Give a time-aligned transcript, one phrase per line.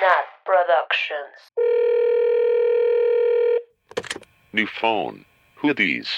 [0.00, 1.36] Nat Productions.
[4.52, 5.24] New phone.
[5.56, 6.08] Who are these?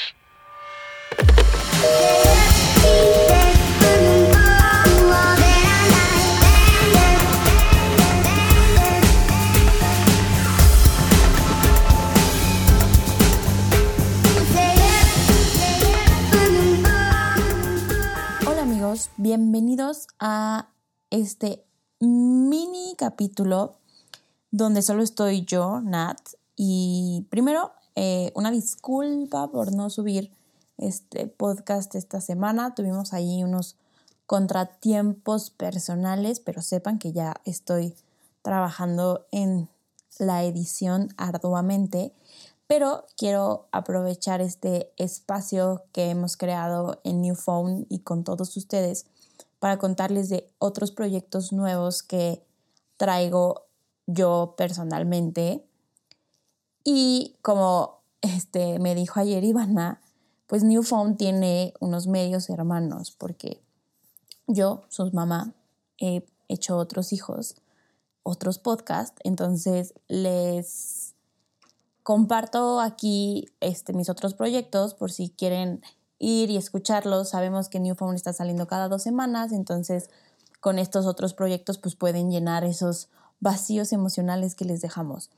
[18.47, 20.69] Hola amigos, bienvenidos a
[21.11, 21.65] este
[22.55, 23.79] mini capítulo
[24.53, 26.21] donde solo estoy yo, Nat.
[26.55, 30.31] Y primero, eh, una disculpa por no subir
[30.79, 32.73] este podcast esta semana.
[32.77, 33.75] Tuvimos ahí unos
[34.27, 37.97] contratiempos personales, pero sepan que ya estoy
[38.43, 39.69] trabajando en
[40.21, 42.13] la edición arduamente.
[42.69, 49.07] Pero quiero aprovechar este espacio que hemos creado en New Phone y con todos ustedes
[49.65, 52.45] para contarles de otros proyectos nuevos que
[52.99, 53.65] traigo
[54.07, 55.67] yo personalmente.
[56.85, 60.03] Y como este, me dijo ayer Ivana,
[60.49, 63.63] pues New Phone tiene unos medios hermanos, porque
[64.47, 65.55] yo, su mamá,
[65.97, 67.57] he hecho otros hijos,
[68.23, 71.15] otros podcasts, entonces les
[72.03, 75.81] comparto aquí este, mis otros proyectos por si quieren
[76.25, 77.31] ir y escucharlos.
[77.31, 80.11] Sabemos que New Phone está saliendo cada dos semanas, entonces
[80.61, 85.31] con estos otros proyectos pues pueden llenar esos vacíos emocionales que les dejamos.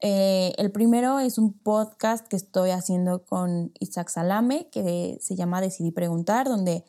[0.00, 5.60] Eh, el primero es un podcast que estoy haciendo con Isaac Salame, que se llama
[5.60, 6.84] Decidí Preguntar, donde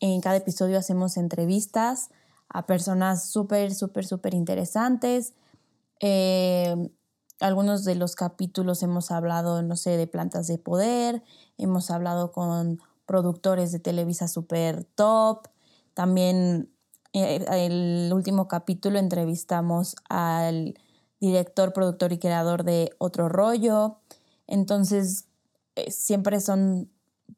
[0.00, 2.10] en cada episodio hacemos entrevistas
[2.48, 5.32] a personas súper, súper, súper interesantes.
[6.00, 6.90] Eh,
[7.42, 11.22] algunos de los capítulos hemos hablado, no sé, de plantas de poder,
[11.58, 15.48] hemos hablado con productores de Televisa super top.
[15.94, 16.70] También
[17.12, 20.78] eh, el último capítulo entrevistamos al
[21.20, 23.98] director, productor y creador de Otro Rollo.
[24.46, 25.26] Entonces,
[25.74, 26.90] eh, siempre son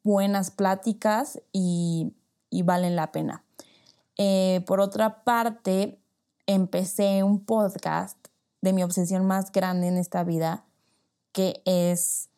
[0.03, 2.13] buenas pláticas y,
[2.49, 3.43] y valen la pena.
[4.17, 5.99] Eh, por otra parte,
[6.47, 8.24] empecé un podcast
[8.65, 10.65] de mi obsesión más grande en esta vida,
[11.31, 12.29] que es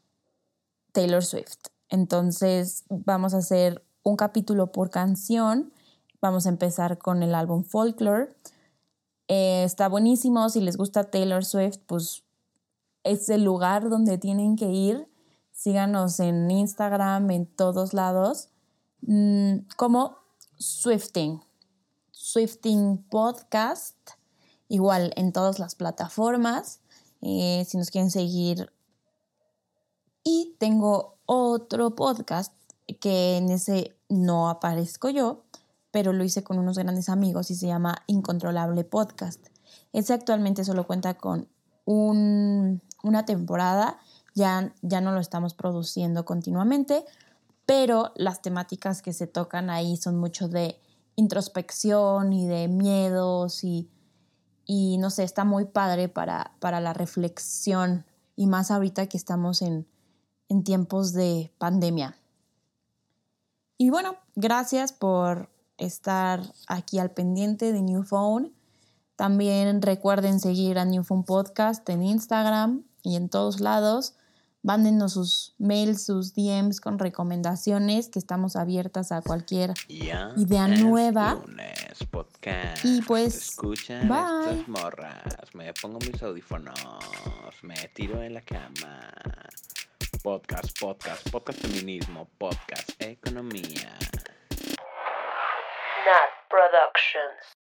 [0.91, 1.57] Taylor Swift.
[1.89, 5.71] Entonces vamos a hacer un capítulo por canción.
[6.21, 8.35] Vamos a empezar con el álbum Folklore.
[9.29, 10.49] Eh, está buenísimo.
[10.49, 12.23] Si les gusta Taylor Swift, pues
[13.03, 15.07] es el lugar donde tienen que ir.
[15.53, 18.49] Síganos en Instagram, en todos lados,
[19.01, 20.17] mm, como
[20.57, 21.41] Swifting.
[22.11, 23.95] Swifting Podcast
[24.69, 26.79] igual en todas las plataformas,
[27.21, 28.71] eh, si nos quieren seguir.
[30.23, 32.53] Y tengo otro podcast
[32.99, 35.43] que en ese no aparezco yo,
[35.91, 39.47] pero lo hice con unos grandes amigos y se llama Incontrolable Podcast.
[39.93, 41.47] Ese actualmente solo cuenta con
[41.85, 43.99] un, una temporada,
[44.35, 47.05] ya, ya no lo estamos produciendo continuamente,
[47.65, 50.79] pero las temáticas que se tocan ahí son mucho de
[51.15, 53.89] introspección y de miedos y
[54.67, 58.05] y no sé, está muy padre para, para la reflexión
[58.35, 59.87] y más ahorita que estamos en,
[60.49, 62.17] en tiempos de pandemia.
[63.77, 68.53] Y bueno, gracias por estar aquí al pendiente de New Phone.
[69.15, 74.15] También recuerden seguir a New Phone Podcast en Instagram y en todos lados.
[74.67, 81.41] Mándenos sus mails, sus DMs con recomendaciones, que estamos abiertas a cualquier idea nueva.
[82.11, 82.83] podcast.
[82.83, 84.17] Y pues, Escuchan bye.
[84.51, 85.23] estas morras.
[85.53, 86.77] Me pongo mis audífonos.
[87.61, 89.09] Me tiro en la cama.
[90.21, 93.97] Podcast, podcast, podcast feminismo, podcast economía.
[96.03, 97.66] Nat Productions.